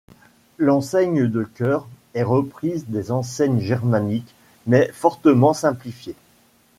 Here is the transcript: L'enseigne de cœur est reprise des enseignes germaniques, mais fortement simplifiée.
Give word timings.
L'enseigne 0.57 1.27
de 1.27 1.43
cœur 1.43 1.87
est 2.15 2.23
reprise 2.23 2.85
des 2.87 3.11
enseignes 3.11 3.59
germaniques, 3.59 4.33
mais 4.65 4.89
fortement 4.91 5.53
simplifiée. 5.53 6.15